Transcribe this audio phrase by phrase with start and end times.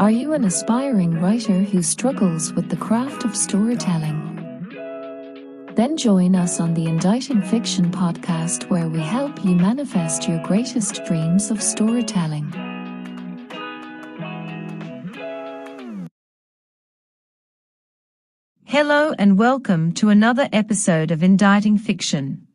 [0.00, 4.16] Are you an aspiring writer who struggles with the craft of storytelling?
[5.74, 11.04] Then join us on the Inditing Fiction podcast, where we help you manifest your greatest
[11.04, 12.50] dreams of storytelling.
[18.64, 22.46] Hello and welcome to another episode of Inditing Fiction,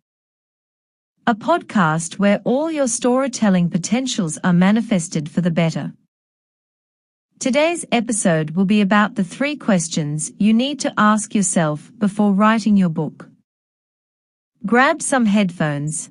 [1.28, 5.94] a podcast where all your storytelling potentials are manifested for the better.
[7.38, 12.78] Today's episode will be about the three questions you need to ask yourself before writing
[12.78, 13.30] your book.
[14.66, 16.10] Grab some headphones.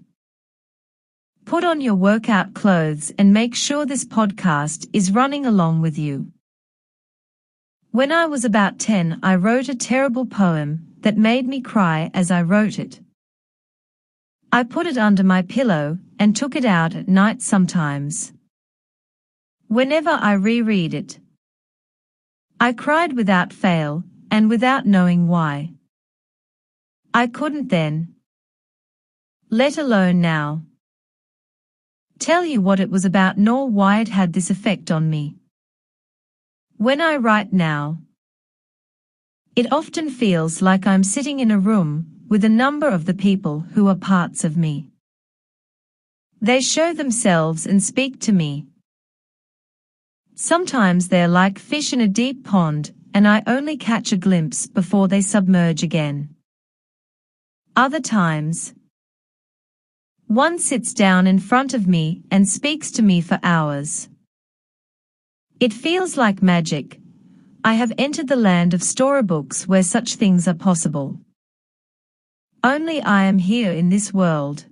[1.46, 6.30] Put on your workout clothes and make sure this podcast is running along with you.
[7.90, 12.30] When I was about 10, I wrote a terrible poem that made me cry as
[12.30, 13.00] I wrote it.
[14.52, 18.32] I put it under my pillow and took it out at night sometimes.
[19.68, 21.18] Whenever I reread it,
[22.60, 25.72] I cried without fail and without knowing why.
[27.12, 28.14] I couldn't then,
[29.50, 30.62] let alone now,
[32.18, 35.36] tell you what it was about nor why it had this effect on me.
[36.76, 37.98] When I write now,
[39.56, 43.60] it often feels like I'm sitting in a room with a number of the people
[43.74, 44.90] who are parts of me.
[46.40, 48.66] They show themselves and speak to me,
[50.34, 55.06] Sometimes they're like fish in a deep pond, and I only catch a glimpse before
[55.06, 56.34] they submerge again.
[57.76, 58.74] Other times,
[60.26, 64.08] one sits down in front of me and speaks to me for hours.
[65.60, 66.98] It feels like magic.
[67.62, 71.20] I have entered the land of storybooks where such things are possible.
[72.64, 74.66] Only I am here in this world.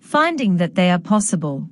[0.00, 1.68] Finding that they are possible.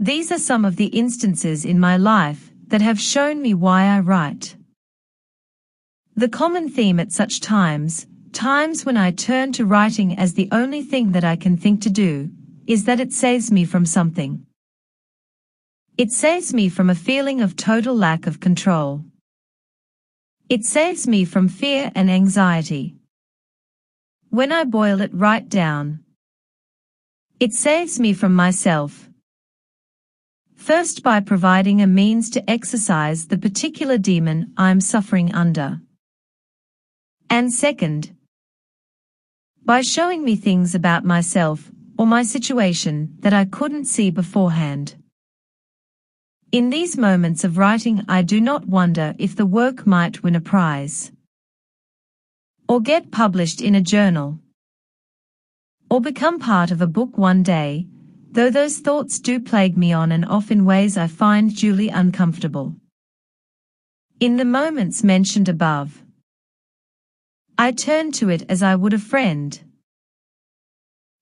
[0.00, 4.00] These are some of the instances in my life that have shown me why I
[4.00, 4.56] write.
[6.16, 10.82] The common theme at such times, times when I turn to writing as the only
[10.82, 12.30] thing that I can think to do,
[12.66, 14.44] is that it saves me from something.
[15.96, 19.04] It saves me from a feeling of total lack of control.
[20.48, 22.96] It saves me from fear and anxiety.
[24.30, 26.00] When I boil it right down,
[27.38, 29.08] it saves me from myself.
[30.64, 35.82] First by providing a means to exercise the particular demon I'm suffering under.
[37.28, 38.16] And second,
[39.62, 44.94] by showing me things about myself or my situation that I couldn't see beforehand.
[46.50, 50.40] In these moments of writing I do not wonder if the work might win a
[50.40, 51.12] prize.
[52.70, 54.38] Or get published in a journal.
[55.90, 57.86] Or become part of a book one day,
[58.34, 62.74] though those thoughts do plague me on and off in ways I find duly uncomfortable.
[64.18, 66.02] In the moments mentioned above,
[67.56, 69.48] I turned to it as I would a friend,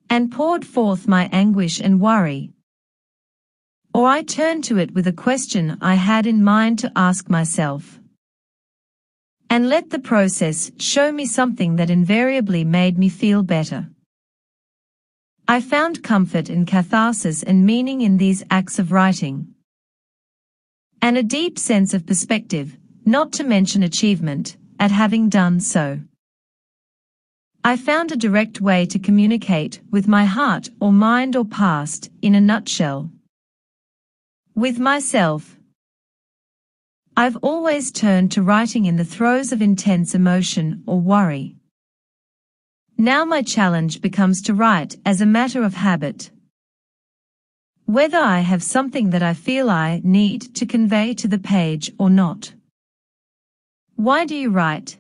[0.09, 2.55] and poured forth my anguish and worry.
[3.93, 8.01] Or I turned to it with a question I had in mind to ask myself.
[9.51, 13.91] And let the process show me something that invariably made me feel better.
[15.53, 19.49] I found comfort and catharsis and meaning in these acts of writing.
[21.03, 26.01] And a deep sense of perspective, not to mention achievement, at having done so.
[27.63, 32.35] I found a direct way to communicate with my heart or mind or past, in
[32.35, 33.11] a nutshell.
[34.55, 35.59] With myself.
[37.15, 41.57] I've always turned to writing in the throes of intense emotion or worry.
[43.03, 46.31] Now my challenge becomes to write as a matter of habit.
[47.85, 52.09] Whether I have something that I feel I need to convey to the page or
[52.09, 52.53] not.
[53.97, 54.99] Why do you write?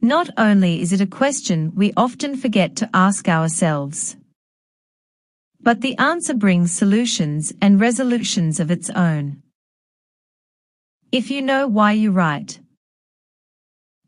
[0.00, 4.16] Not only is it a question we often forget to ask ourselves,
[5.60, 9.42] but the answer brings solutions and resolutions of its own.
[11.10, 12.60] If you know why you write,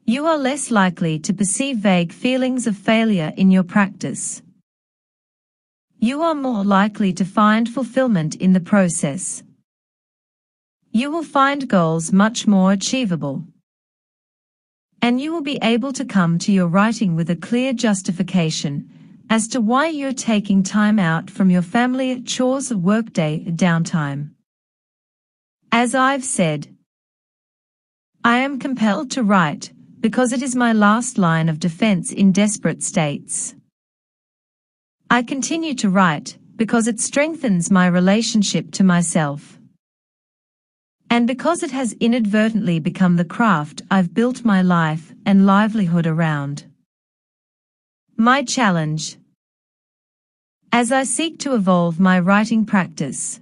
[0.08, 4.41] you are less likely to perceive vague feelings of failure in your practice.
[5.99, 9.43] You are more likely to find fulfillment in the process.
[10.93, 13.43] You will find goals much more achievable.
[15.03, 18.88] And you will be able to come to your writing with a clear justification
[19.29, 24.31] as to why you're taking time out from your family chores workday downtime.
[25.73, 26.69] As I've said,
[28.23, 29.73] I am compelled to write
[30.06, 33.56] because it is my last line of defense in desperate states.
[35.11, 39.58] I continue to write because it strengthens my relationship to myself.
[41.11, 46.67] And because it has inadvertently become the craft I've built my life and livelihood around.
[48.17, 49.17] My challenge.
[50.70, 53.41] As I seek to evolve my writing practice,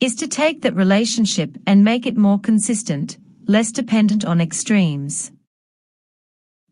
[0.00, 5.30] is to take that relationship and make it more consistent, less dependent on extremes,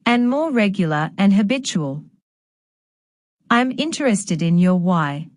[0.05, 2.05] and more regular and habitual.
[3.49, 5.29] I'm interested in your why.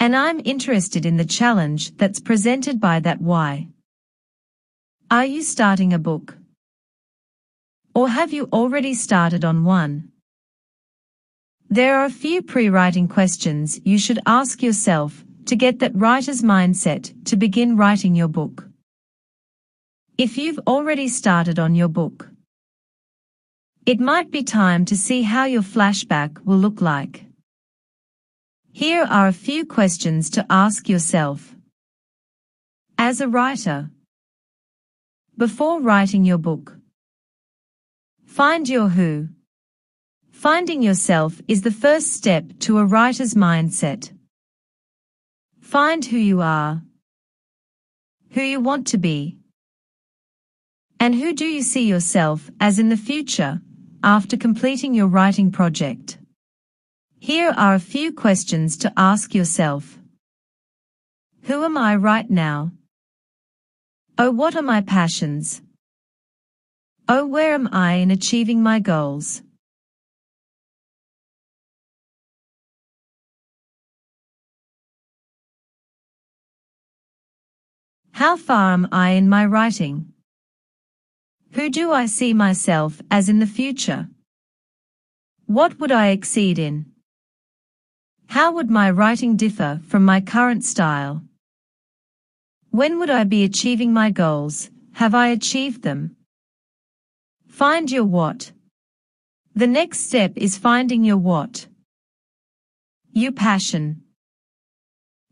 [0.00, 3.68] And I'm interested in the challenge that's presented by that why.
[5.10, 6.36] Are you starting a book?
[7.94, 10.10] Or have you already started on one?
[11.70, 17.14] There are a few pre-writing questions you should ask yourself to get that writer's mindset
[17.26, 18.68] to begin writing your book.
[20.16, 22.28] If you've already started on your book,
[23.84, 27.26] it might be time to see how your flashback will look like.
[28.70, 31.56] Here are a few questions to ask yourself.
[32.96, 33.90] As a writer,
[35.36, 36.78] before writing your book,
[38.24, 39.30] find your who.
[40.30, 44.12] Finding yourself is the first step to a writer's mindset.
[45.60, 46.82] Find who you are,
[48.30, 49.38] who you want to be,
[51.04, 53.60] and who do you see yourself as in the future
[54.02, 56.16] after completing your writing project?
[57.20, 59.98] Here are a few questions to ask yourself.
[61.42, 62.72] Who am I right now?
[64.16, 65.60] Oh, what are my passions?
[67.06, 69.42] Oh, where am I in achieving my goals?
[78.12, 80.13] How far am I in my writing?
[81.54, 84.08] Who do I see myself as in the future?
[85.46, 86.86] What would I exceed in?
[88.26, 91.22] How would my writing differ from my current style?
[92.70, 94.68] When would I be achieving my goals?
[94.94, 96.16] Have I achieved them?
[97.46, 98.50] Find your what.
[99.54, 101.68] The next step is finding your what.
[103.12, 104.02] Your passion.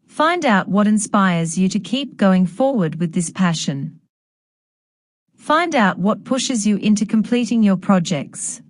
[0.06, 3.98] Find out what inspires you to keep going forward with this passion.
[5.42, 8.62] Find out what pushes you into completing your projects.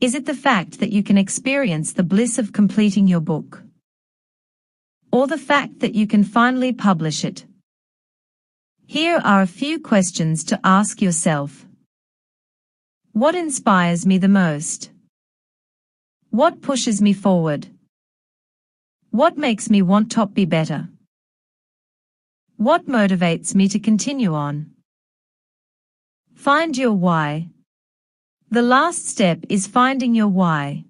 [0.00, 3.60] Is it the fact that you can experience the bliss of completing your book?
[5.10, 7.46] Or the fact that you can finally publish it?
[8.86, 11.66] Here are a few questions to ask yourself.
[13.10, 14.92] What inspires me the most?
[16.30, 17.66] What pushes me forward?
[19.10, 20.90] What makes me want to be better?
[22.56, 24.73] What motivates me to continue on?
[26.34, 27.48] Find your why.
[28.50, 30.84] The last step is finding your why.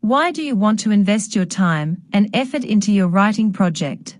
[0.00, 4.18] Why do you want to invest your time and effort into your writing project?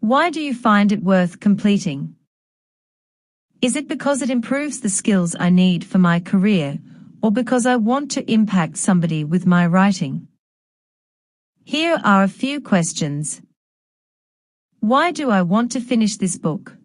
[0.00, 2.16] Why do you find it worth completing?
[3.60, 6.78] Is it because it improves the skills I need for my career,
[7.22, 10.28] or because I want to impact somebody with my writing?
[11.64, 13.42] Here are a few questions.
[14.80, 16.77] Why do I want to finish this book?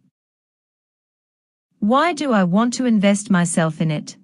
[1.84, 4.16] Why do I want to invest myself in it?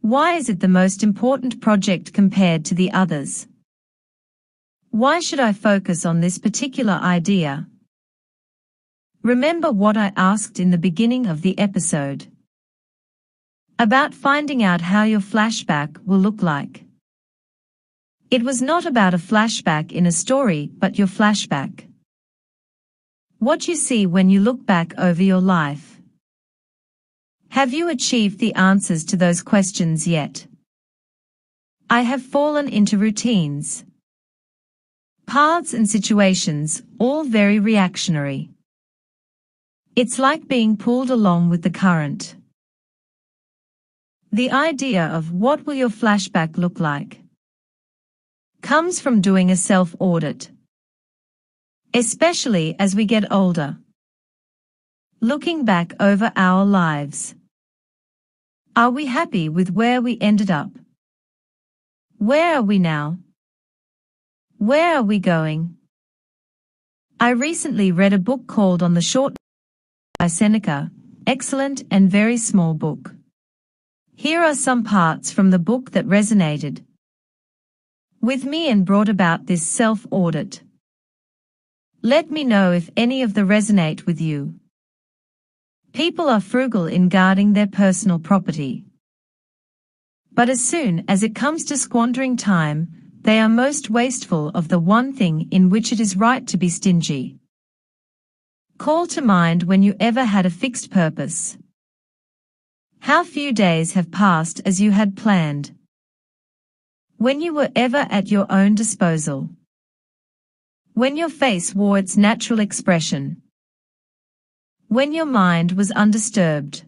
[0.00, 3.48] Why is it the most important project compared to the others?
[4.90, 7.66] Why should I focus on this particular idea?
[9.24, 12.28] Remember what I asked in the beginning of the episode
[13.76, 16.84] about finding out how your flashback will look like.
[18.30, 21.89] It was not about a flashback in a story, but your flashback.
[23.40, 25.98] What you see when you look back over your life.
[27.48, 30.46] Have you achieved the answers to those questions yet?
[31.88, 33.82] I have fallen into routines.
[35.24, 38.50] Paths and situations, all very reactionary.
[39.96, 42.36] It's like being pulled along with the current.
[44.30, 47.22] The idea of what will your flashback look like
[48.60, 50.50] comes from doing a self-audit
[51.92, 53.78] especially as we get older.
[55.20, 57.34] Looking back over our lives.
[58.76, 60.70] Are we happy with where we ended up?
[62.18, 63.18] Where are we now?
[64.58, 65.76] Where are we going?
[67.18, 69.36] I recently read a book called On the Short
[70.18, 70.90] by Seneca,
[71.26, 73.14] excellent and very small book.
[74.14, 76.84] Here are some parts from the book that resonated
[78.22, 80.62] with me and brought about this self-audit.
[82.02, 84.54] Let me know if any of the resonate with you.
[85.92, 88.86] People are frugal in guarding their personal property.
[90.32, 92.88] But as soon as it comes to squandering time,
[93.20, 96.70] they are most wasteful of the one thing in which it is right to be
[96.70, 97.36] stingy.
[98.78, 101.58] Call to mind when you ever had a fixed purpose.
[103.00, 105.76] How few days have passed as you had planned.
[107.18, 109.50] When you were ever at your own disposal.
[110.94, 113.42] When your face wore its natural expression.
[114.88, 116.82] When your mind was undisturbed.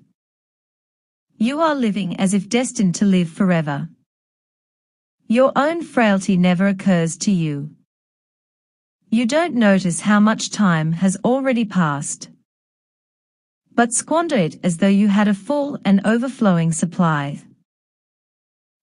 [1.39, 3.89] You are living as if destined to live forever.
[5.29, 7.71] Your own frailty never occurs to you.
[9.09, 12.29] You don't notice how much time has already passed.
[13.73, 17.41] But squander it as though you had a full and overflowing supply.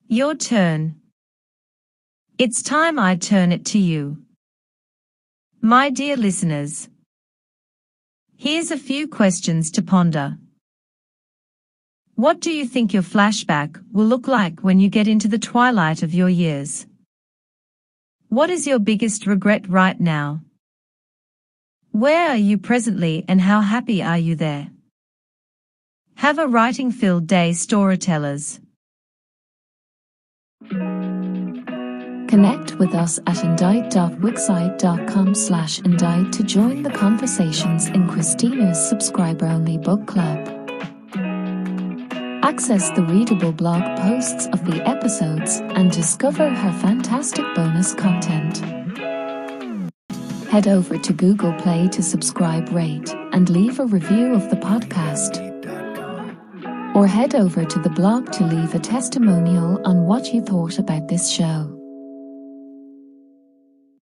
[0.07, 0.95] Your turn.
[2.38, 4.23] It's time I turn it to you.
[5.61, 6.87] My dear listeners,
[8.37, 10.37] here's a few questions to ponder.
[12.15, 16.01] What do you think your flashback will look like when you get into the twilight
[16.01, 16.85] of your years?
[18.29, 20.39] What is your biggest regret right now?
[21.91, 24.71] Where are you presently and how happy are you there?
[26.15, 28.61] Have a writing-filled day storytellers.
[32.29, 40.05] Connect with us at indite.wixsite.com slash indite to join the conversations in Christina's subscriber-only book
[40.05, 40.38] club.
[42.43, 48.59] Access the readable blog posts of the episodes and discover her fantastic bonus content.
[50.50, 55.43] Head over to Google Play to subscribe, rate, and leave a review of the podcast.
[56.95, 61.07] Or head over to the blog to leave a testimonial on what you thought about
[61.07, 61.78] this show.